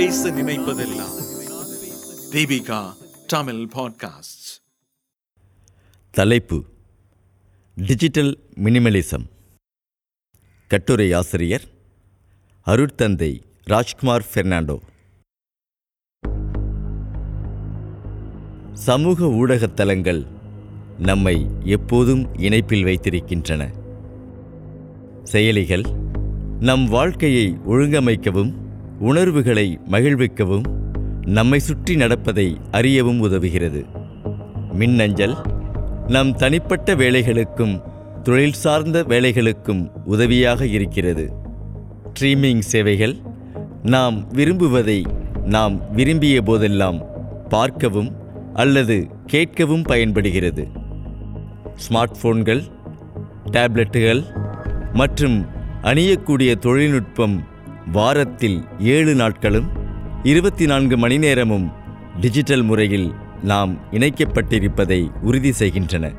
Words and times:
பேச 0.00 0.30
நினைப்பதெல்லாம். 0.30 1.14
தீபிகா 2.30 2.92
தமிழ் 3.26 3.68
பாட்காஸ்ட் 3.74 4.62
தலைப்பு 6.10 6.64
டிஜிட்டல் 7.74 8.38
மினிமலிசம் 8.54 9.24
கட்டுரை 10.68 11.12
ஆசிரியர் 11.12 11.62
அருட்தந்தை 12.66 13.40
ராஜ்குமார் 13.62 14.26
பெர்னாண்டோ. 14.34 14.78
சமூக 18.72 19.26
ஊடகத் 19.26 19.76
தளங்கள் 19.76 20.26
நம்மை 20.98 21.46
எப்போதும் 21.64 22.34
இணைப்பில் 22.34 22.84
வைத்திருக்கின்றன. 22.84 23.74
செயலிகள் 25.32 25.94
நம் 26.60 26.88
வாழ்க்கையை 26.88 27.58
ஒழுங்கமைக்கவும் 27.66 28.68
உணர்வுகளை 29.00 29.78
மகிழ்விக்கவும் 29.84 30.64
நம்மை 31.26 31.58
சுற்றி 31.58 31.96
நடப்பதை 31.96 32.60
அறியவும் 32.70 33.20
உதவுகிறது. 33.20 33.86
மின்னஞ்சல் 34.72 35.36
நம் 36.06 36.32
தனிப்பட்ட 36.34 36.94
வேலைகளுக்கும் 36.94 37.74
தொழில் 38.22 38.52
சார்ந்த 38.52 39.02
வேலைகளுக்கும் 39.02 39.82
உதவியாக 40.04 40.66
இருக்கிறது. 40.66 41.32
ஸ்ட்ரீமிங் 42.12 42.64
சேவைகள் 42.72 43.14
நாம் 43.82 44.32
விரும்புவதை 44.32 45.00
நாம் 45.44 45.92
விரும்பிய 45.92 46.42
போதெல்லாம் 46.42 46.98
பார்க்கவும் 47.48 48.10
அல்லது 48.54 49.08
கேட்கவும் 49.32 49.84
பயன்படுகிறது. 49.84 50.68
ஸ்மார்ட் 51.74 52.20
போன்கள் 52.22 52.62
டேப்லெட்டுகள் 53.50 54.22
மற்றும் 54.92 55.46
அணியக்கூடிய 55.82 56.54
தொழில்நுட்பம் 56.54 57.36
வாரத்தில் 57.86 58.64
ஏழு 58.78 59.14
நாட்களும் 59.14 59.68
இருபத்தி 60.22 60.66
நான்கு 60.66 60.98
மணி 60.98 61.18
நேரமும் 61.18 61.70
டிஜிட்டல் 62.20 62.62
முறையில் 62.62 63.12
நாம் 63.42 63.78
இணைக்கப்பட்டிருப்பதை 63.90 65.20
உறுதி 65.20 65.52
செய்கின்றன. 65.52 66.12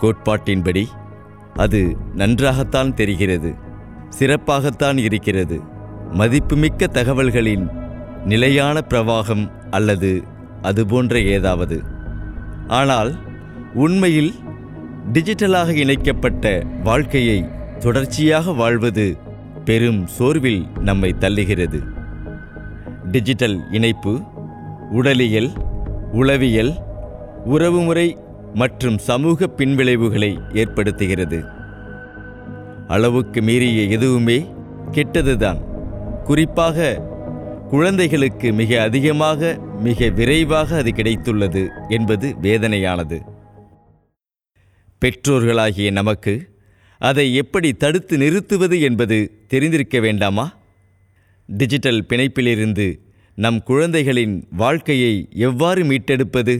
கோட்பாட்டின்படி 0.00 0.86
அது 1.54 1.96
நன்றாகத்தான் 2.14 2.94
தெரிகிறது 2.94 3.54
சிறப்பாகத்தான் 4.18 4.98
இருக்கிறது. 4.98 5.60
மதிப்புமிக்க 6.10 6.86
தகவல்களின் 6.86 7.70
நிலையான 8.24 8.80
பிரவாகம் 8.88 9.50
அல்லது 9.70 10.22
அதுபோன்ற 10.62 11.20
ஏதாவது. 11.20 11.82
ஆனால் 12.68 13.14
உண்மையில் 13.74 14.34
டிஜிட்டலாக 15.12 15.68
இணைக்கப்பட்ட 15.68 16.62
வாழ்க்கையை 16.82 17.48
தொடர்ச்சியாக 17.78 18.52
வாழ்வது 18.52 19.18
பெரும் 19.70 20.06
சோர்வில் 20.06 20.66
நம்மை 20.80 21.14
தள்ளுகிறது. 21.18 21.78
டிஜிட்டல் 23.10 23.70
இணைப்பு 23.70 24.20
உடலியல் 24.90 25.50
உளவியல் 26.12 26.72
உறவுமுறை 27.44 28.18
மற்றும் 28.54 28.98
சமூக 28.98 29.46
பின்விளைவுகளை 29.56 30.38
ஏற்படுத்துகிறது. 30.52 31.44
அளவுக்கு 32.88 33.42
மீறிய 33.42 33.82
எதுவுமே 33.82 34.46
கெட்டதுதான். 34.90 35.60
குறிப்பாக 36.24 37.08
குழந்தைகளுக்கு 37.68 38.52
மிக 38.52 38.82
அதிகமாக 38.82 39.58
மிக 39.80 40.08
விரைவாக 40.08 40.76
அது 40.76 40.90
கிடைத்துள்ளது 40.90 41.68
என்பது 41.88 42.34
வேதனையானது. 42.42 43.20
பெற்றோர்களாகிய 45.04 45.92
நமக்கு 45.92 46.59
அதை 47.00 47.34
எப்படி 47.34 47.72
தடுத்து 47.72 48.18
நிறுத்துவது 48.18 48.80
என்பது 48.80 49.44
தெரிந்திருக்க 49.48 50.00
வேண்டாமா? 50.00 50.58
டிஜிட்டல் 51.48 52.04
பிணைப்பிலிருந்து 52.08 52.86
நம் 53.34 53.62
குழந்தைகளின் 53.62 54.34
வாழ்க்கையை 54.50 55.28
எவ்வாறு 55.34 55.82
மீட்டெடுப்பது? 55.84 56.54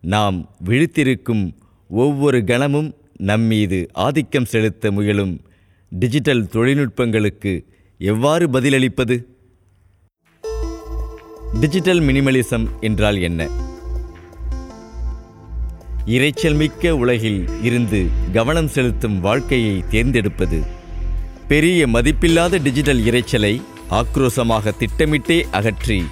நாம் 0.00 0.38
விழித்திருக்கும் 0.64 1.44
ஒவ்வொரு 1.88 2.44
கணமும் 2.44 2.94
நம்மீது 3.16 3.88
ஆதிக்கம் 3.92 4.44
செலுத்த 4.44 4.92
முயலும் 4.92 5.34
டிஜிட்டல் 5.92 6.44
தொழில்நுட்பங்களுக்கு 6.44 7.52
எவ்வாறு 7.98 8.46
பதிலளிப்பது? 8.50 9.16
டிஜிட்டல் 11.60 12.00
மினிமலிசம் 12.00 12.66
என்றால் 12.80 13.20
என்ன? 13.20 13.40
இரைச்சல் 16.06 16.54
மிக்க 16.54 16.96
உலகில் 16.96 17.48
இருந்து 17.62 18.08
கவனம் 18.32 18.68
செலுத்தும் 18.68 19.20
வாழ்க்கையை 19.20 19.84
தேர்ந்தெடுப்பது. 19.90 20.62
பெரிய 21.48 21.86
மதிப்பில்லாத 21.86 22.62
டிஜிட்டல் 22.62 23.00
இரைச்சலை 23.00 23.62
ஆக்ரோசமாக 23.90 24.76
திட்டமிட்டே 24.76 25.46
அகற்றி 25.50 26.06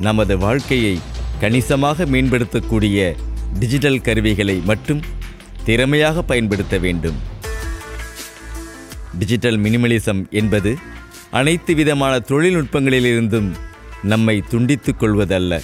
நமது 0.00 0.38
வாழ்க்கையை 0.38 0.98
கணிசமாக 1.40 2.04
மேம்படுத்தக்கூடிய 2.04 3.16
டிஜிட்டல் 3.58 4.00
கருவிகளை 4.00 4.62
மட்டும் 4.64 5.00
திறமையாக 5.64 6.22
பயன்படுத்த 6.22 6.78
வேண்டும். 6.78 7.16
டிஜிட்டல் 9.18 9.60
மினிமலிசம் 9.60 10.28
என்பது 10.30 10.76
அனைத்து 11.30 11.74
விதமான 11.74 12.18
தொழில்நுட்பங்களிலிருந்தும் 12.18 13.50
நம்மை 14.02 14.42
துண்டித்துக் 14.50 15.00
கொள்வதல்ல. 15.00 15.62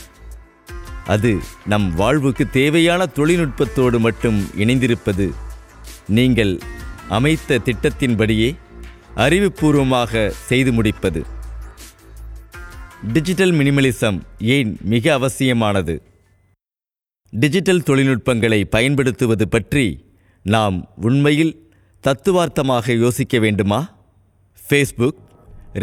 அது 1.08 1.30
நம் 1.64 1.94
வாழ்வுக்கு 1.94 2.44
தேவையான 2.50 3.02
தொழில்நுட்பத்தோடு 3.06 3.98
மட்டும் 3.98 4.38
இணைந்திருப்பது. 4.56 5.26
நீங்கள் 6.08 6.52
அமைத்த 7.08 7.60
திட்டத்தின்படியே 7.64 8.48
அறிவுபூர்வமாக 9.16 10.28
செய்து 10.28 10.72
முடிப்பது. 10.72 11.20
டிஜிட்டல் 13.12 13.52
மினிமலிசம் 13.52 14.18
ஏன் 14.38 14.76
மிக 14.82 15.12
அவசியமானது? 15.12 15.94
டிஜிட்டல் 17.30 17.82
தொழில்நுட்பங்களை 17.82 18.64
பயன்படுத்துவது 18.64 19.48
பற்றி 19.48 19.86
நாம் 20.42 20.76
உண்மையில் 21.00 21.54
தத்துவார்த்தமாக 22.04 22.96
யோசிக்க 22.98 23.38
வேண்டுமா? 23.38 23.80
ஃபேஸ்புக் 24.66 25.20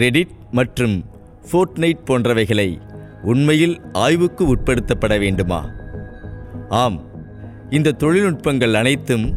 ரெடிட் 0.02 0.34
மற்றும் 0.52 0.96
ஃபோர்ட்நைட் 1.52 2.06
போன்றவைகளை 2.08 2.70
உண்மையில் 3.26 3.82
ஆய்வுக்கு 3.94 4.56
உட்படுத்தப்பட 4.56 5.20
வேண்டுமா? 5.20 5.70
ஆம். 6.70 7.02
இந்த 7.70 7.96
தொழில்நுட்பங்கள் 8.00 8.74
அனைத்தும் 8.74 9.34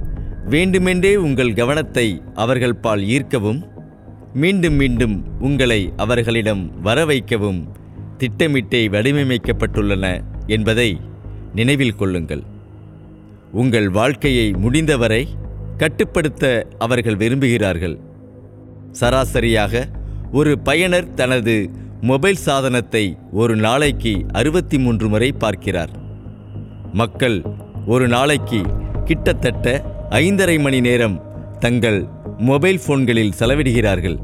வேண்டுமென்றே 0.47 1.16
உங்கள் 1.16 1.54
கவனத்தை 1.54 2.22
அவர்கள் 2.34 2.75
பால் 2.75 3.00
ஈர்க்கவும் 3.00 3.62
மீண்டும் 4.34 4.75
மீண்டும் 4.75 5.25
உங்களை 5.41 5.93
அவர்களிடம் 5.97 6.81
வர 6.82 7.04
வைக்கவும் 7.04 7.69
திட்டமிட்டே 8.19 8.88
வடிவமைக்கப்பட்டுள்ளன 8.88 10.20
என்பதை 10.47 11.00
நினைவில் 11.55 11.94
கொள்ளுங்கள். 11.94 12.43
உங்கள் 13.53 13.91
வாழ்க்கையை 13.91 14.50
முடிந்தவரை 14.50 15.28
கட்டுப்படுத்த 15.76 16.66
அவர்கள் 16.78 17.16
விரும்புகிறார்கள். 17.16 17.99
சராசரியாக 18.91 19.88
ஒரு 20.32 20.59
பயனர் 20.59 21.15
தனது 21.15 21.70
மொபைல் 22.03 22.36
சாதனத்தை 22.36 23.16
ஒரு 23.32 23.56
நாளைக்கு 23.56 24.25
அறுபத்தி 24.32 24.78
மூன்று 24.78 25.09
முறை 25.09 25.32
பார்க்கிறார். 25.32 25.91
மக்கள் 26.92 27.42
ஒரு 27.86 28.09
நாளைக்கு 28.09 28.60
கிட்டத்தட்ட 29.04 29.84
ஐந்தரை 30.10 30.60
மணி 30.60 30.81
நேரம் 30.81 31.22
தங்கள் 31.58 32.08
மொபைல் 32.38 32.81
போன்களில் 32.87 33.32
செலவிடுகிறார்கள். 33.38 34.19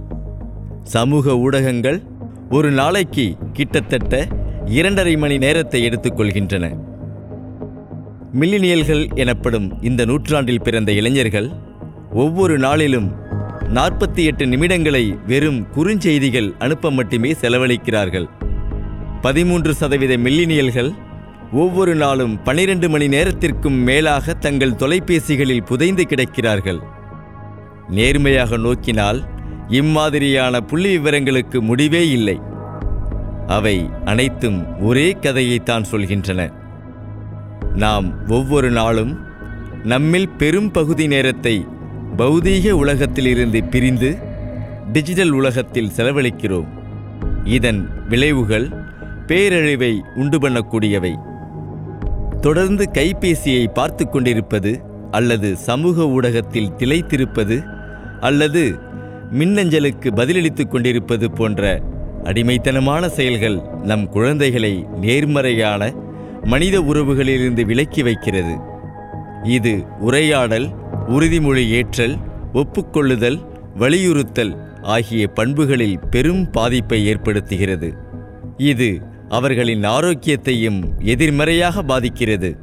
சமூக 0.83 1.37
ஊடகங்கள் 1.37 2.03
ஒரு 2.51 2.71
நாளைக்கு 2.71 3.37
கிட்டத்தட்ட 3.53 4.27
இரண்டரை 4.65 5.17
மணி 5.17 5.39
நேரத்தை 5.39 5.89
எடுத்துக்கொள்கின்றன 5.89 6.79
மில்லினியல்கள் 8.41 9.15
எனப்படும் 9.15 9.83
இந்த 9.83 10.05
நூற்றாண்டில் 10.05 10.63
பிறந்த 10.63 10.93
இளைஞர்கள் 10.93 11.53
ஒவ்வொரு 12.13 12.59
நாளிலும் 12.59 13.24
நாற்பத்தி 13.73 14.25
எட்டு 14.25 14.47
நிமிடங்களை 14.47 15.19
வெறும் 15.27 15.67
குறுஞ்செய்திகள் 15.77 16.57
அனுப்ப 16.59 16.91
மட்டுமே 16.91 17.33
செலவழிக்கிறார்கள். 17.33 18.29
பதிமூன்று 19.21 19.75
சதவீத 19.75 20.17
மில்லினியல்கள் 20.17 20.95
ஒவ்வொரு 21.53 21.95
நாளும் 21.95 22.43
பனிரெண்டு 22.43 22.91
மணி 22.91 23.09
நேரத்திற்கும் 23.09 23.75
மேலாக 23.75 24.35
தங்கள் 24.35 24.75
தொலைபேசிகளில் 24.75 25.65
புதைந்து 25.65 26.07
கிடக்கிறார்கள். 26.09 26.79
நேர்மையாக 27.89 28.57
நோக்கினால் 28.57 29.29
இம்மாதிரியான 29.69 30.61
புள்ளி 30.61 30.99
விவரங்களுக்கு 30.99 31.61
முடிவே 31.61 32.09
இல்லை. 32.09 32.41
அவை 33.47 33.91
அனைத்தும் 34.05 34.81
ஒரே 34.81 35.17
கதையைத்தான் 35.21 35.85
சொல்கின்றன. 35.91 36.53
நாம் 37.75 38.29
ஒவ்வொரு 38.29 38.71
நாளும் 38.71 39.19
நம்மில் 39.83 40.29
பெரும் 40.29 40.71
பகுதி 40.71 41.07
நேரத்தை 41.07 41.67
பௌதீக 42.17 42.71
உலகத்திலிருந்து 42.71 43.65
பிரிந்து 43.65 44.17
டிஜிட்டல் 44.93 45.31
உலகத்தில் 45.31 45.91
செலவழிக்கிறோம். 45.97 46.67
இதன் 47.45 47.89
விளைவுகள் 48.09 48.69
பேரழிவை 49.27 50.01
உண்டு 50.15 50.39
பண்ணக்கூடியவை. 50.39 51.13
தொடர்ந்து 52.41 52.91
கைபேசியை 52.93 53.67
பார்த்து 53.67 54.09
கொண்டிருப்பது 54.09 54.83
அல்லது 55.11 55.57
சமூக 55.57 56.07
ஊடகத்தில் 56.09 56.73
திளைத்திருப்பது 56.79 57.65
அல்லது 58.21 58.79
மின்னஞ்சலுக்கு 59.33 60.11
பதிலளித்துக் 60.17 60.71
கொண்டிருப்பது 60.71 61.31
போன்ற 61.31 61.83
அடிமைத்தனமான 62.25 63.09
செயல்கள் 63.09 63.63
நம் 63.83 64.09
குழந்தைகளை 64.09 64.87
நேர்மறையான 65.01 65.93
மனித 66.45 66.81
உறவுகளிலிருந்து 66.81 67.63
விலக்கி 67.63 68.03
வைக்கிறது. 68.03 68.57
இது 69.43 69.85
உரையாடல் 70.01 70.84
உறுதிமொழி 71.09 71.69
ஏற்றல் 71.69 72.17
ஒப்புக்கொள்ளுதல் 72.53 73.39
வலியுறுத்தல் 73.75 74.81
ஆகிய 74.83 75.29
பண்புகளில் 75.29 75.99
பெரும் 76.11 76.51
பாதிப்பை 76.51 77.15
ஏற்படுத்துகிறது. 77.15 77.93
இது 78.57 79.03
அவர்களின் 79.29 79.85
ஆரோக்கியத்தையும் 79.85 81.01
எதிர்மறையாக 81.01 81.83
பாதிக்கிறது. 81.83 82.57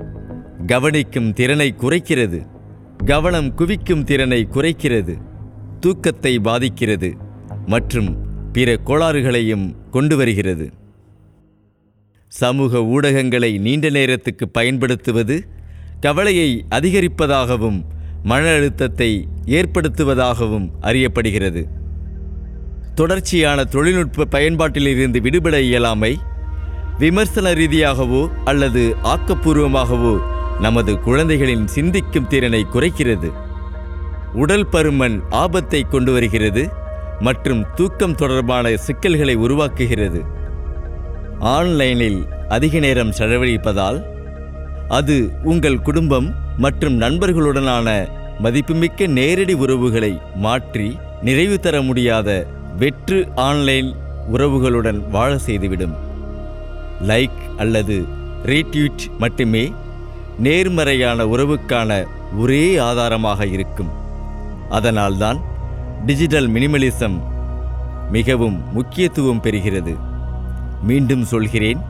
கவனிக்கும் 0.65 1.33
திறனை 1.33 1.75
குறைக்கிறது. 1.77 2.47
கவனம் 3.05 3.53
குவிக்கும் 3.53 4.03
திறனை 4.03 4.47
குறைக்கிறது. 4.51 5.21
தூக்கத்தை 5.79 6.39
பாதிக்கிறது 6.39 7.15
மற்றும் 7.65 8.17
பிற 8.51 8.79
கோளாறுகளையும் 8.85 9.75
கொண்டு 9.91 10.17
வருகிறது. 10.17 10.69
சமூக 12.27 12.77
ஊடகங்களை 12.77 13.59
நீண்ட 13.59 13.89
நேரத்துக்கு 13.89 14.49
பயன்படுத்துவது 14.49 15.45
கவலையை 15.99 16.65
அதிகரிப்பதாகவும் 16.69 17.83
மன 18.23 18.53
அழுத்தத்தை 18.53 19.27
ஏற்படுத்துவதாகவும் 19.45 20.67
அறியப்படுகிறது. 20.81 21.63
தொடர்ச்சியான 22.95 23.63
தொழில்நுட்ப 23.63 24.25
பயன்பாட்டிலிருந்து 24.31 25.17
விடுபட 25.17 25.61
இயலாமை 25.61 26.19
விமர்சன 26.97 27.53
ரீதியாகவோ 27.53 28.29
அல்லது 28.43 28.95
ஆக்கப்பூர்வமாகவோ 29.03 30.21
நமது 30.59 30.99
குழந்தைகளின் 30.99 31.67
சிந்திக்கும் 31.67 32.27
திறனை 32.27 32.65
குறைக்கிறது. 32.73 33.31
உடல் 34.33 34.67
பருமன் 34.71 35.21
ஆபத்தை 35.29 35.81
கொண்டு 35.81 36.11
வருகிறது 36.11 36.69
மற்றும் 37.19 37.65
தூக்கம் 37.75 38.15
தொடர்பான 38.15 38.75
சிக்கல்களை 38.75 39.37
உருவாக்குகிறது. 39.37 40.21
ஆன்லைனில் 41.39 42.27
அதிக 42.49 42.79
நேரம் 42.79 43.11
செலவழிப்பதால் 43.17 43.99
அது 44.87 45.29
உங்கள் 45.43 45.81
குடும்பம் 45.81 46.35
மற்றும் 46.63 46.95
நண்பர்களுடனான 47.01 47.87
மதிப்புமிக்க 48.39 49.07
நேரடி 49.17 49.53
உறவுகளை 49.63 50.13
மாற்றி 50.45 50.87
நிறைவு 51.21 51.57
தர 51.59 51.75
முடியாத 51.81 52.29
வெற்று 52.77 53.19
ஆன்லைன் 53.47 53.89
உறவுகளுடன் 54.33 54.99
வாழ 55.09 55.31
செய்துவிடும். 55.37 55.95
லைக் 57.09 57.41
அல்லது 57.57 57.97
ரீட்வீட் 58.45 59.03
மட்டுமே 59.19 59.63
நேர்மறையான 60.39 61.25
உறவுக்கான 61.33 61.91
ஒரே 62.37 62.65
ஆதாரமாக 62.89 63.45
இருக்கும். 63.55 63.91
அதனால்தான் 64.69 65.39
டிஜிட்டல் 66.05 66.49
மினிமலிசம் 66.49 67.17
மிகவும் 68.11 68.57
முக்கியத்துவம் 68.73 69.43
பெறுகிறது. 69.43 69.93
மீண்டும் 70.83 71.25
சொல்கிறேன் 71.33 71.81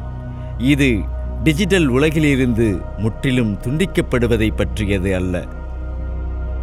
இது 0.73 0.89
டிஜிட்டல் 1.43 1.87
உலகிலிருந்து 1.87 2.81
முற்றிலும் 2.97 3.57
துண்டிக்கப்படுவதை 3.61 4.55
பற்றியது 4.55 5.15
அல்ல. 5.15 5.47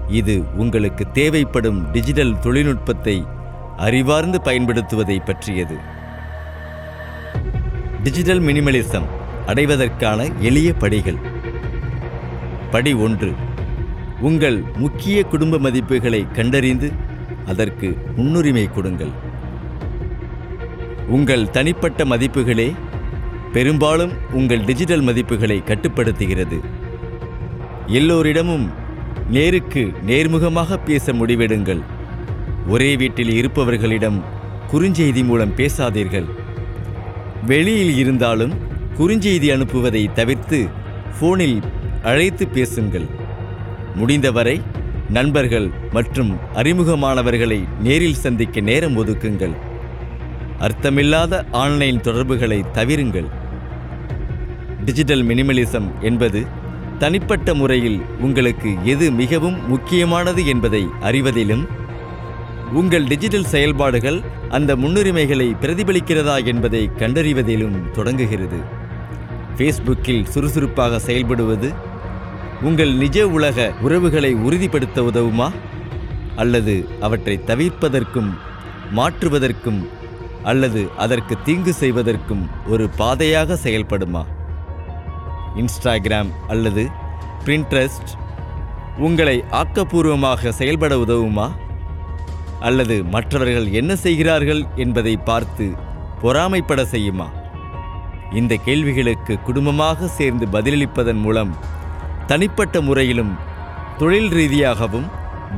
இது 0.08 0.54
உங்களுக்கு 0.54 1.10
தேவைப்படும் 1.10 1.90
டிஜிட்டல் 1.90 2.38
தொழில்நுட்பத்தை 2.38 3.26
அறிவார்ந்து 3.76 4.40
பயன்படுத்துவதை 4.44 5.24
பற்றியது. 5.24 5.76
டிஜிட்டல் 8.02 8.40
மினிமலிசம் 8.40 9.02
அடைவதற்கான 9.46 10.28
எளிய 10.38 10.72
படிகள். 10.72 11.18
படி 12.70 12.92
ஒன்று. 12.92 13.32
உங்கள் 14.20 14.62
முக்கிய 14.76 15.22
குடும்ப 15.22 15.58
மதிப்புகளை 15.58 16.32
கண்டறிந்து 16.32 16.92
அதற்கு 17.46 17.96
முன்னுரிமை 18.16 18.68
கொடுங்கள். 18.74 19.10
உங்கள் 21.08 21.50
தனிப்பட்ட 21.50 22.04
மதிப்புகளே 22.04 22.74
பெரும்பாலும் 23.52 24.12
உங்கள் 24.32 24.64
டிஜிட்டல் 24.64 25.02
மதிப்புகளை 25.02 25.64
கட்டுப்படுத்துகிறது. 25.64 26.60
எல்லோரிடமும் 27.86 28.70
நேருக்கு 29.30 29.92
நேர்முகமாக 30.06 30.78
பேச 30.84 31.12
முடிவெடுங்கள். 31.12 31.82
ஒரே 32.68 32.96
வீட்டில் 32.96 33.30
இருப்பவர்களிடம் 33.30 34.22
குறுஞ்செய்தி 34.72 35.24
மூலம் 35.24 35.56
பேசாதீர்கள். 35.56 36.24
வெளியில் 37.46 37.96
இருந்தாலும் 37.96 38.52
குறுஞ்செய்தி 38.98 39.48
அனுப்புவதை 39.54 40.12
தவிர்த்து 40.12 40.66
ஃபோனில் 41.20 41.62
அழைத்து 42.02 42.48
பேசுங்கள். 42.48 43.06
முடிந்தவரை 43.94 44.62
நண்பர்கள் 45.08 45.70
மற்றும் 45.92 46.36
அறிமுகமானவர்களை 46.54 47.64
நேரில் 47.80 48.14
சந்திக்க 48.14 48.60
நேரம் 48.60 48.96
ஒதுக்குங்கள். 48.96 49.56
அர்த்தமில்லாத 50.60 51.44
ஆன்லைன் 51.50 52.00
தொடர்புகளை 52.00 52.64
தவிருங்கள். 52.72 53.37
டிஜிட்டல் 54.88 55.22
மினிமலிசம் 55.24 55.88
என்பது 56.00 56.40
தனிப்பட்ட 56.98 57.54
முறையில் 57.54 57.98
உங்களுக்கு 58.20 58.70
எது 58.84 59.06
மிகவும் 59.12 59.68
முக்கியமானது 59.68 60.46
என்பதை 60.46 60.80
அறிவதிலும் 61.00 61.64
உங்கள் 62.72 63.04
டிஜிட்டல் 63.04 63.50
செயல்பாடுகள் 63.54 64.18
அந்த 64.48 64.76
முன்னுரிமைகளை 64.76 65.48
பிரதிபலிக்கிறதா 65.60 66.36
என்பதை 66.44 66.90
கண்டறிவதிலும் 66.98 67.90
தொடங்குகிறது. 67.90 68.60
ஃபேஸ்புக்கில் 69.56 70.24
சுறுசுறுப்பாக 70.24 71.00
செயல்படுவது 71.06 71.70
உங்கள் 72.62 72.94
நிஜ 72.94 73.28
உலக 73.28 73.68
உறவுகளை 73.80 74.32
உறுதிப்படுத்த 74.34 75.00
உதவுமா? 75.02 75.50
அல்லது 76.36 76.76
அவற்றை 77.00 77.40
தவிர்ப்பதற்கும் 77.46 78.32
மாற்றுவதற்கும் 78.90 79.80
அல்லது 80.42 80.82
அதற்கு 80.96 81.36
தீங்கு 81.44 81.72
செய்வதற்கும் 81.72 82.44
ஒரு 82.66 82.88
பாதையாக 82.88 83.58
செயல்படுமா? 83.62 84.24
இன்ஸ்டாகிராம் 85.62 86.30
அல்லது 86.48 86.84
பிரிண்ட்ரஸ்ட் 87.44 88.12
உங்களை 89.06 89.34
ஆக்கப்பூர்வமாக 89.60 90.50
செயல்பட 90.60 90.94
உதவுமா? 90.96 91.48
அல்லது 92.68 92.96
மற்றவர்கள் 93.14 93.66
என்ன 93.80 93.92
செய்கிறார்கள் 94.04 94.62
என்பதை 94.84 95.14
பார்த்து 95.28 95.66
பொறாமைப்பட 96.22 96.82
செய்யுமா? 96.94 97.28
இந்த 98.32 98.54
கேள்விகளுக்கு 98.66 99.34
குடும்பமாக 99.42 100.08
சேர்ந்து 100.18 100.46
பதிலளிப்பதன் 100.46 101.20
மூலம் 101.26 101.52
தனிப்பட்ட 102.26 102.80
முறையிலும் 102.80 103.34
தொழில் 103.98 104.30
ரீதியாகவும் 104.38 105.06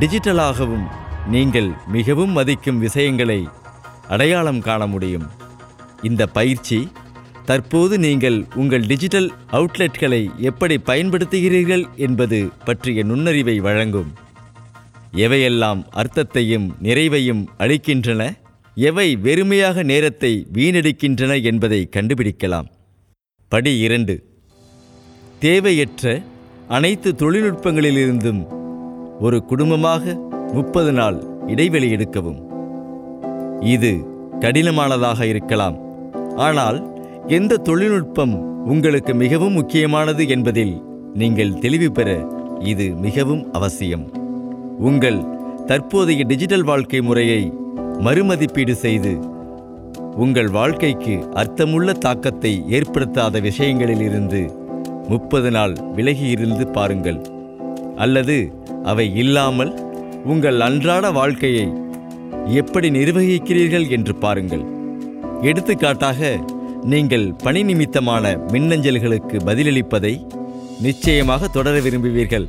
டிஜிட்டலாகவும் 0.01 0.87
நீங்கள் 1.35 1.71
மிகவும் 1.97 2.35
மதிக்கும் 2.39 2.79
விஷயங்களை 2.79 3.41
அடையாளம் 4.09 4.61
காண 4.69 4.83
முடியும். 4.87 5.27
இந்த 6.09 6.23
பயிற்சி 6.37 6.79
தற்போது 7.51 7.99
நீங்கள் 7.99 8.45
உங்கள் 8.55 8.85
டிஜிட்டல் 8.87 9.33
அவுட்லெட்களை 9.53 10.35
எப்படி 10.37 10.77
பயன்படுத்துகிறீர்கள் 10.87 11.85
என்பது 11.97 12.49
பற்றிய 12.65 13.03
நுண்ணறிவை 13.05 13.59
வழங்கும். 13.59 14.11
எவையெல்லாம் 15.15 15.81
அர்த்தத்தையும் 15.91 16.77
நிறைவையும் 16.83 17.43
அளிக்கின்றன 17.59 18.29
எவை 18.75 19.17
வெறுமையாக 19.17 19.83
நேரத்தை 19.83 20.47
வீணடிக்கின்றன 20.53 21.43
என்பதை 21.43 21.89
கண்டுபிடிக்கலாம். 21.97 22.69
படி 23.49 23.79
இரண்டு. 23.79 24.25
தேவையற்ற 25.39 26.23
அனைத்து 26.69 27.15
தொழில்நுட்பங்களிலிருந்தும் 27.19 28.43
ஒரு 29.21 29.45
குடும்பமாக 29.45 30.15
முப்பது 30.53 30.93
நாள் 30.93 31.21
இடைவெளி 31.47 31.91
எடுக்கவும். 31.97 32.41
இது 33.61 33.93
கடினமானதாக 34.41 35.21
இருக்கலாம். 35.27 35.79
ஆனால் 36.37 36.99
எந்த 37.29 37.57
தொழில்நுட்பம் 37.57 38.33
உங்களுக்கு 38.65 39.15
மிகவும் 39.15 39.53
முக்கியமானது 39.53 40.29
என்பதில் 40.29 40.83
நீங்கள் 41.15 41.59
தெளிவு 41.59 41.93
பெற 41.93 42.27
இது 42.59 42.95
மிகவும் 42.95 43.53
அவசியம். 43.53 44.13
உங்கள் 44.79 45.25
தற்போதைய 45.67 46.25
டிஜிட்டல் 46.25 46.63
வாழ்க்கை 46.63 47.01
முறையை 47.01 47.53
மறுமதிப்பீடு 47.99 48.75
செய்து 48.75 49.13
உங்கள் 50.17 50.49
வாழ்க்கைக்கு 50.49 51.25
அர்த்தமுள்ள 51.35 51.93
தாக்கத்தை 51.93 52.65
ஏற்படுத்தாத 52.69 53.41
விஷயங்களிலிருந்து 53.41 54.41
முப்பது 55.09 55.51
நாள் 55.51 55.73
விலகியிருந்து 55.73 56.67
பாருங்கள். 56.73 57.21
அல்லது 57.97 58.53
அவை 58.85 59.17
இல்லாமல் 59.17 59.75
உங்கள் 60.25 60.61
அன்றாட 60.61 61.11
வாழ்க்கையை 61.11 61.73
எப்படி 62.47 62.91
நிர்வகிக்கிறீர்கள் 62.91 63.89
என்று 63.89 64.15
பாருங்கள். 64.15 64.65
எடுத்துக்காட்டாக 65.41 66.39
நீங்கள் 66.85 67.35
பணி 67.35 67.63
நிமித்தமான 67.63 68.25
மின்னஞ்சல்களுக்கு 68.53 69.37
பதிலளிப்பதை 69.49 70.13
நிச்சயமாக 70.81 71.49
தொடர 71.49 71.81
விரும்புவீர்கள். 71.81 72.47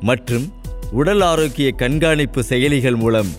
மற்றும் 0.00 0.52
உடல் 0.92 1.20
ஆரோக்கிய 1.20 1.70
கண்காணிப்பு 1.70 2.42
செயலிகள் 2.48 2.96
மூலம் 2.96 3.30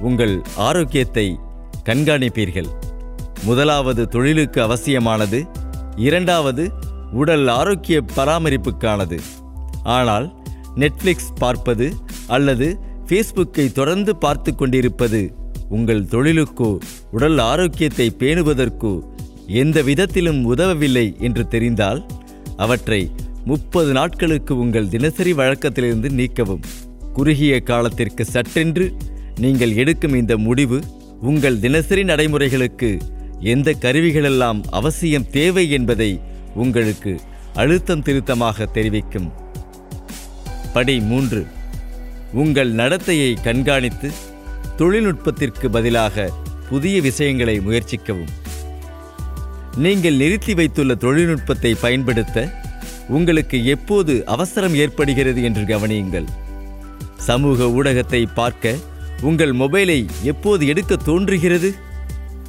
உங்கள் 0.00 0.42
ஆரோக்கியத்தை 0.54 1.38
கண்காணிப்பீர்கள். 1.84 2.68
முதலாவது 3.44 4.08
தொழிலுக்கு 4.08 4.62
அவசியமானது 4.62 5.46
இரண்டாவது 5.96 6.70
உடல் 7.12 7.46
ஆரோக்கிய 7.48 8.02
பராமரிப்புக்கானது. 8.16 9.18
ஆனால் 9.82 10.34
நெட்ஃப்ளிக்ஸ் 10.76 11.32
பார்ப்பது 11.38 11.88
அல்லது 12.26 12.78
ஃபேஸ்புக்கை 13.08 13.72
தொடர்ந்து 13.72 14.16
பார்த்து 14.16 14.54
கொண்டிருப்பது 14.54 15.34
உங்கள் 15.68 16.02
தொழிலுக்கோ 16.04 16.78
உடல் 17.10 17.38
ஆரோக்கியத்தை 17.38 18.12
பேணுவதற்கோ 18.18 18.92
எந்த 19.48 19.82
விதத்திலும் 19.82 20.56
உதவவில்லை 20.56 21.18
என்று 21.18 21.48
தெரிந்தால் 21.48 22.06
அவற்றை 22.56 23.10
முப்பது 23.44 23.92
நாட்களுக்கு 23.92 24.58
உங்கள் 24.58 24.88
தினசரி 24.88 25.32
வழக்கத்திலிருந்து 25.32 26.08
நீக்கவும். 26.10 26.62
குறுகிய 27.12 27.60
காலத்திற்கு 27.60 28.24
சற்றென்று 28.32 28.92
நீங்கள் 29.36 29.74
எடுக்கும் 29.74 30.14
இந்த 30.14 30.36
முடிவு 30.36 30.82
உங்கள் 31.22 31.58
தினசரி 31.58 32.04
நடைமுறைகளுக்கு 32.04 32.98
எந்த 33.40 33.74
கருவிகளெல்லாம் 33.80 34.62
அவசியம் 34.70 35.30
தேவை 35.30 35.70
என்பதை 35.70 36.20
உங்களுக்கு 36.54 37.20
அழுத்தம் 37.54 38.02
திருத்தமாக 38.02 38.66
தெரிவிக்கும். 38.66 39.32
படி 40.72 41.00
மூன்று. 41.00 41.46
உங்கள் 42.32 42.74
நடத்தையை 42.74 43.36
கண்காணித்து 43.42 44.10
தொழில்நுட்பத்திற்கு 44.76 45.70
பதிலாக 45.70 46.32
புதிய 46.68 47.00
விஷயங்களை 47.00 47.60
முயற்சிக்கவும். 47.60 48.34
நீங்கள் 49.76 50.14
நிறுத்தி 50.14 50.54
வைத்துள்ள 50.54 50.94
தொழில்நுட்பத்தை 50.94 51.74
பயன்படுத்த 51.74 52.52
உங்களுக்கு 53.08 53.64
எப்போது 53.64 54.24
அவசரம் 54.24 54.74
ஏற்படுகிறது 54.74 55.42
என்று 55.42 55.62
கவனியுங்கள். 55.62 56.26
சமூக 57.16 57.64
ஊடகத்தை 57.64 58.26
பார்க்க 58.34 58.74
உங்கள் 59.20 59.52
மொபைலை 59.52 60.06
எப்போது 60.22 60.66
எடுக்க 60.66 60.96
தோன்றுகிறது? 60.96 61.74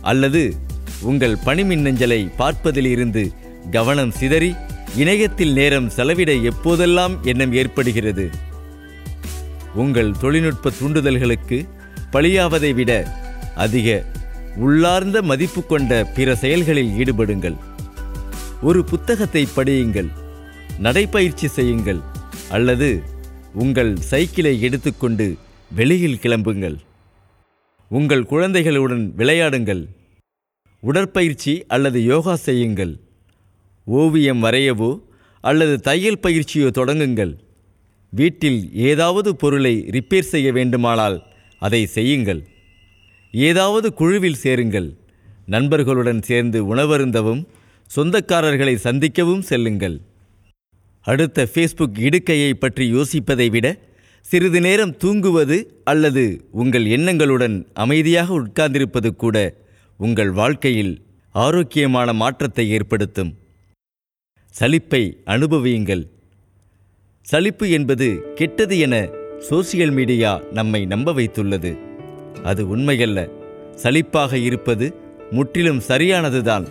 அல்லது 0.02 0.54
உங்கள் 1.02 1.38
பணி 1.44 1.64
மின்னஞ்சலை 1.64 2.32
பார்ப்பதிலிருந்து 2.38 3.34
கவனம் 3.72 4.12
சிதறி 4.12 4.56
இணையத்தில் 4.96 5.54
நேரம் 5.54 5.90
செலவிட 5.90 6.32
எப்போதெல்லாம் 6.32 7.22
எண்ணம் 7.22 7.54
ஏற்படுகிறது? 7.54 8.30
உங்கள் 9.76 10.12
தொழில்நுட்ப 10.12 10.72
தூண்டுதல்களுக்கு 10.82 11.68
பலியாவதை 12.12 12.74
விட 12.74 13.16
அதிக 13.56 14.04
உள்ளார்ந்த 14.56 15.22
மதிப்பு 15.22 15.65
கொண்ட 15.65 16.06
பிற 16.06 16.36
செயல்களில் 16.36 16.89
ஈடுபடுங்கள். 16.89 17.56
ஒரு 18.62 18.84
புத்தகத்தை 18.84 19.48
படியுங்கள். 19.56 20.10
நடைப்பயிற்சி 20.79 21.48
செய்யுங்கள். 21.48 22.00
அல்லது 22.50 23.03
உங்கள் 23.53 23.96
சைக்கிளை 23.96 24.62
எடுத்துக்கொண்டு 24.62 25.38
வெளியில் 25.75 26.20
கிளம்புங்கள். 26.22 26.77
உங்கள் 27.89 28.25
குழந்தைகளுடன் 28.25 29.13
விளையாடுங்கள். 29.18 29.86
உடற்பயிற்சி 30.79 31.65
அல்லது 31.68 32.03
யோகா 32.03 32.36
செய்யுங்கள். 32.36 33.00
ஓவியம் 33.86 34.44
வரையவோ 34.44 35.01
அல்லது 35.41 35.79
தையல் 35.79 36.20
பயிற்சியோ 36.24 36.41
தொடங்குங்கள். 36.53 37.34
வீட்டில் 38.10 38.74
ஏதாவது 38.74 39.36
பொருளை 39.36 39.86
ரிப்பேர் 39.91 40.32
செய்ய 40.34 40.51
வேண்டுமானால் 40.51 41.24
அதை 41.60 41.86
செய்யுங்கள். 41.86 42.48
ஏதாவது 43.33 43.93
குழுவில் 43.93 44.36
சேருங்கள். 44.36 44.98
நண்பர்களுடன் 45.45 46.21
சேர்ந்து 46.21 46.75
உணவருந்தவும் 46.75 47.48
சொந்தக்காரர்களை 47.95 48.75
சந்திக்கவும் 48.83 49.39
செல்லுங்கள். 49.39 50.01
அடுத்த 51.01 51.48
ஃபேஸ்புக் 51.53 51.98
இடுக்கையை 51.98 52.53
பற்றி 52.53 52.93
யோசிப்பதை 52.93 53.50
விட 53.50 53.77
சிறிது 54.21 54.62
நேரம் 54.62 54.98
தூங்குவது 54.98 55.81
அல்லது 55.83 56.45
உங்கள் 56.51 56.86
எண்ணங்களுடன் 56.86 57.65
அமைதியாக 57.74 58.39
உட்கார்ந்திருப்பது 58.39 59.15
கூட 59.15 59.55
உங்கள் 59.98 60.31
வாழ்க்கையில் 60.31 61.05
ஆரோக்கியமான 61.31 62.13
மாற்றத்தை 62.13 62.69
ஏற்படுத்தும். 62.69 63.38
சலிப்பை 64.59 65.17
அனுபவியுங்கள். 65.25 66.03
சலிப்பு 67.21 67.69
என்பது 67.69 68.33
கெட்டது 68.36 68.79
என 68.79 69.09
சோசியல் 69.50 69.91
மீடியா 69.91 70.41
நம்மை 70.51 70.86
நம்ப 70.86 71.13
வைத்துள்ளது. 71.13 71.88
அது 72.43 72.77
உண்மையல்ல. 72.77 73.29
சலிப்பாக 73.83 74.33
இருப்பது 74.33 74.95
முற்றிலும் 75.31 75.81
சரியானதுதான். 75.88 76.67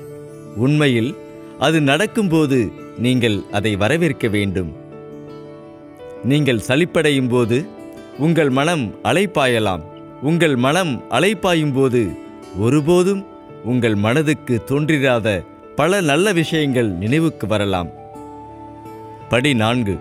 உண்மையில் 0.57 1.17
அது 1.59 1.81
நடக்கும்போது 1.81 2.73
நீங்கள் 2.99 3.43
அதை 3.53 3.77
வரவேற்க 3.77 4.29
வேண்டும். 4.29 4.73
நீங்கள் 6.25 6.61
சலிப்படையும் 6.69 7.29
போது 7.29 7.67
உங்கள் 8.19 8.51
மனம் 8.51 8.95
அலைப்பாயலாம். 9.05 9.81
உங்கள் 10.23 10.57
மனம் 10.57 11.03
அலைப்பாயும் 11.11 11.75
போது 11.75 12.09
ஒருபோதும் 12.59 13.27
உங்கள் 13.65 13.95
மனதுக்கு 13.95 14.65
தோன்றிராத 14.65 15.45
பல 15.77 16.01
நல்ல 16.01 16.33
விஷயங்கள் 16.33 16.89
நினைவுக்கு 16.89 17.47
வரலாம். 17.47 17.89
படி 19.29 19.55
நான்கு. 19.55 19.97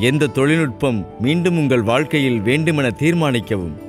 எந்த 0.00 0.26
தொழில்நுட்பம் 0.26 1.06
மீண்டும் 1.20 1.56
உங்கள் 1.56 1.82
வாழ்க்கையில் 1.82 2.40
வேண்டுமென 2.40 2.90
தீர்மானிக்கவும். 2.90 3.83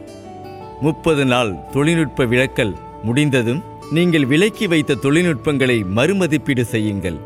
முப்பது 0.81 1.25
நாள் 1.25 1.55
தொழில்நுட்ப 1.71 2.25
விளக்கல் 2.25 2.73
முடிந்ததும் 3.03 3.63
நீங்கள் 3.91 4.25
விலக்கி 4.25 4.67
வைத்த 4.67 4.95
தொழில்நுட்பங்களை 4.95 5.83
மறுமதிப்பீடு 5.83 6.65
செய்யுங்கள். 6.65 7.17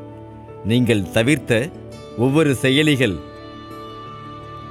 நீங்கள் 0.65 1.12
தவிர்த்த 1.12 1.70
ஒவ்வொரு 2.18 2.56
செயலிகள் 2.62 3.15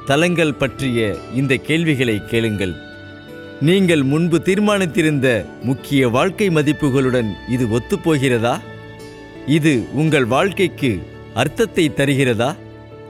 தலங்கள் 0.04 0.54
பற்றிய 0.54 1.16
இந்த 1.34 1.56
கேள்விகளை 1.56 2.26
கேளுங்கள். 2.26 2.74
நீங்கள் 3.60 4.02
முன்பு 4.02 4.38
தீர்மானித்திருந்த 4.38 5.46
முக்கிய 5.62 6.08
வாழ்க்கை 6.08 6.48
மதிப்புகளுடன் 6.48 7.30
இது 7.48 7.66
ஒத்துப்போகிறதா? 7.66 8.60
இது 9.46 9.86
உங்கள் 9.92 10.24
வாழ்க்கைக்கு 10.24 11.02
அர்த்தத்தை 11.34 11.90
தருகிறதா? 11.90 12.56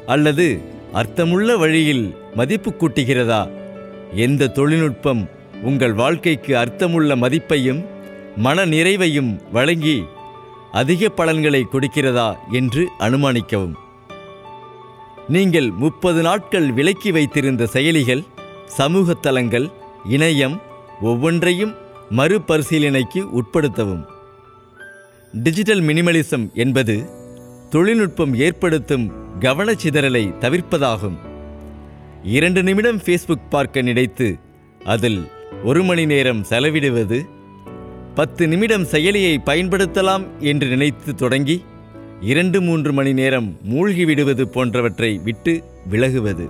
அல்லது 0.07 0.61
அர்த்தமுள்ள 0.93 1.57
வழியில் 1.57 2.15
மதிப்பு 2.35 2.71
கூட்டுகிறதா? 2.71 3.49
எந்த 4.15 4.49
தொழில்நுட்பம் 4.49 5.29
உங்கள் 5.63 5.93
வாழ்க்கைக்கு 5.93 6.59
அர்த்தமுள்ள 6.59 7.17
மதிப்பையும் 7.17 7.85
மன 8.37 8.67
நிறைவையும் 8.67 9.41
வழங்கி 9.53 10.05
அதிக 10.73 11.09
பலன்களை 11.09 11.67
கொடுக்கிறதா 11.73 12.37
என்று 12.51 12.89
அனுமானிக்கவும். 12.99 13.75
நீங்கள் 15.29 15.71
முப்பது 15.71 16.23
நாட்கள் 16.23 16.73
விலக்கி 16.73 17.11
வைத்திருந்த 17.13 17.69
செயலிகள் 17.73 18.25
சமூக 18.67 19.15
தளங்கள் 19.15 19.71
இணையம் 20.09 20.61
ஒவ்வொன்றையும் 21.01 21.75
மறுபரிசீலனைக்கு 22.11 23.41
உட்படுத்தவும். 23.41 24.05
டிஜிட்டல் 25.33 25.81
மினிமலிசம் 25.81 26.53
என்பது 26.53 27.11
தொழில்நுட்பம் 27.71 28.35
ஏற்படுத்தும் 28.35 29.13
கவனச்சிதறலை 29.41 30.35
தவிர்ப்பதாகும். 30.39 31.19
இரண்டு 32.23 32.63
நிமிடம் 32.63 32.99
ஃபேஸ்புக் 32.99 33.49
பார்க்க 33.51 33.83
நினைத்து 33.83 34.39
அதில் 34.85 35.31
ஒரு 35.65 35.83
மணி 35.83 36.07
நேரம் 36.07 36.45
செலவிடுவது 36.49 37.29
பத்து 38.15 38.49
நிமிடம் 38.49 38.83
செயலியை 38.83 39.39
பயன்படுத்தலாம் 39.45 40.25
என்று 40.39 40.67
நினைத்து 40.67 41.15
தொடங்கி 41.15 41.65
இரண்டு 42.21 42.61
மூன்று 42.61 42.93
மணி 42.93 43.13
நேரம் 43.13 43.57
மூழ்கிவிடுவது 43.71 44.43
போன்றவற்றை 44.43 45.21
விட்டு 45.25 45.63
விலகுவது. 45.91 46.49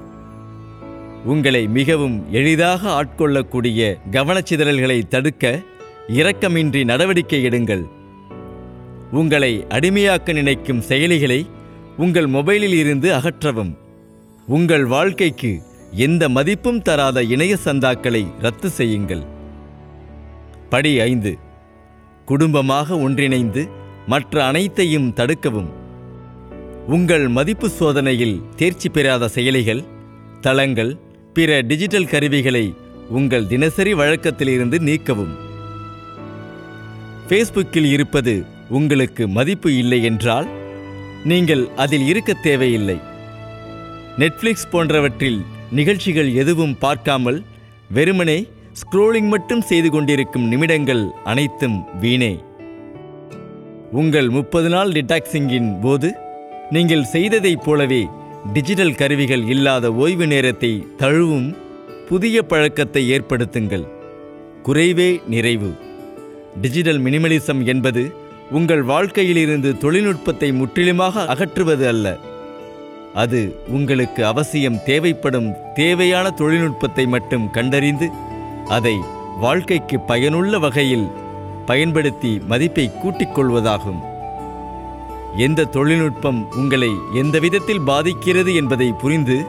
உங்களை 1.24 1.66
மிகவும் 1.66 2.32
எளிதாக 2.32 2.90
ஆட்கொள்ளக்கூடிய 2.90 3.98
கவனச்சிதறல்களை 4.10 5.08
தடுக்க 5.08 5.60
இரக்கமின்றி 6.08 6.84
நடவடிக்கை 6.84 7.44
எடுங்கள். 7.44 7.84
உங்களை 9.12 9.64
அடிமையாக்க 9.68 10.32
நினைக்கும் 10.32 10.82
செயலிகளை 10.88 11.46
உங்கள் 11.96 12.28
மொபைலில் 12.28 12.78
இருந்து 12.78 13.14
அகற்றவும். 13.14 13.78
உங்கள் 14.46 14.84
வாழ்க்கைக்கு 14.84 15.62
எந்த 15.92 16.28
மதிப்பும் 16.28 16.82
தராத 16.82 17.22
இணைய 17.22 17.56
சந்தாக்களை 17.64 18.26
ரத்து 18.38 18.70
செய்யுங்கள். 18.70 19.24
படி 20.68 21.00
ஐந்து. 21.00 21.38
குடும்பமாக 22.24 22.98
ஒன்றிணைந்து 22.98 23.68
மற்ற 24.06 24.44
அனைத்தையும் 24.44 25.12
தடுக்கவும். 25.16 25.68
உங்கள் 26.86 27.28
மதிப்பு 27.28 27.68
சோதனையில் 27.68 28.42
தேர்ச்சி 28.56 28.88
பெறாத 28.88 29.28
செயலிகள் 29.28 29.84
தளங்கள் 30.40 30.96
பிற 31.32 31.60
டிஜிட்டல் 31.60 32.06
கருவிகளை 32.06 32.74
உங்கள் 33.08 33.46
தினசரி 33.46 33.94
வழக்கத்திலிருந்து 33.94 34.78
நீக்கவும். 34.78 35.34
ஃபேஸ்புக்கில் 37.28 37.84
இருப்பது 37.84 38.44
உங்களுக்கு 38.68 39.28
மதிப்பு 39.28 39.76
இல்லை 39.76 40.04
என்றால் 40.04 40.48
நீங்கள் 41.24 41.68
அதில் 41.76 42.06
இருக்க 42.06 42.32
தேவையில்லை. 42.32 42.98
நெட்ஃப்ளிக்ஸ் 44.18 44.70
போன்றவற்றில் 44.70 45.44
நிகழ்ச்சிகள் 45.70 46.32
எதுவும் 46.32 46.78
பார்க்காமல் 46.78 47.42
வெறுமனே 47.90 48.46
ஸ்க்ரோலிங் 48.80 49.28
மட்டும் 49.28 49.60
செய்து 49.60 49.90
கொண்டிருக்கும் 49.90 50.48
நிமிடங்கள் 50.48 51.06
அனைத்தும் 51.24 51.98
வீணே. 52.00 52.38
உங்கள் 53.92 54.28
முப்பது 54.28 54.68
நாள் 54.68 54.90
டிடாக்சிங்கின் 54.90 55.80
போது 55.80 56.14
நீங்கள் 56.70 57.04
செய்ததைப் 57.04 57.64
போலவே 57.64 58.06
டிஜிட்டல் 58.52 58.94
கருவிகள் 58.94 59.46
இல்லாத 59.46 59.92
ஓய்வு 59.94 60.26
நேரத்தை 60.26 60.86
தழுவும் 60.98 61.56
புதிய 62.08 62.42
பழக்கத்தை 62.42 63.10
ஏற்படுத்துங்கள். 63.10 63.86
குறைவே 64.62 65.20
நிறைவு. 65.28 65.70
டிஜிட்டல் 66.60 67.02
மினிமலிசம் 67.02 67.64
என்பது 67.64 68.12
உங்கள் 68.50 68.82
வாழ்க்கையிலிருந்து 68.82 69.78
தொழில்நுட்பத்தை 69.78 70.52
முற்றிலுமாக 70.52 71.26
அகற்றுவது 71.26 71.88
அல்ல. 71.88 72.18
அது 73.14 73.62
உங்களுக்கு 73.68 74.26
அவசியம் 74.26 74.82
தேவைப்படும் 74.84 75.54
தேவையான 75.74 76.30
தொழில்நுட்பத்தை 76.30 77.06
மட்டும் 77.06 77.50
கண்டறிந்து 77.50 78.10
அதை 78.68 78.96
வாழ்க்கைக்கு 79.40 80.00
பயனுள்ள 80.00 80.58
வகையில் 80.58 81.08
பயன்படுத்தி 81.66 82.40
மதிப்பை 82.46 82.92
கூட்டிக் 83.00 83.38
கொள்வதாகும். 83.38 84.00
எந்த 85.36 85.64
தொழில்நுட்பம் 85.64 86.52
உங்களை 86.56 86.90
எந்த 87.14 87.38
விதத்தில் 87.38 87.80
பாதிக்கிறது 87.80 88.54
என்பதை 88.54 88.92
புரிந்து 88.92 89.46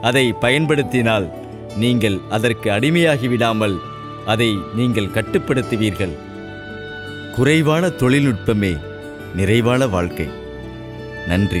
அதை 0.00 0.32
பயன்படுத்தினால் 0.32 1.32
நீங்கள் 1.76 2.20
அதற்கு 2.30 2.70
அடிமையாகிவிடாமல் 2.70 3.76
அதை 4.26 4.58
நீங்கள் 4.74 5.06
கட்டுப்படுத்துவீர்கள். 5.06 6.18
குறைவான 7.34 7.86
தொழில்நுட்பமே 7.86 8.80
நிறைவான 9.34 9.86
வாழ்க்கை. 9.86 10.28
நன்றி. 11.26 11.60